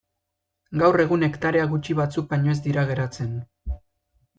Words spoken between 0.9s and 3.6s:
egun hektarea gutxi batzuk baino ez dira geratzen.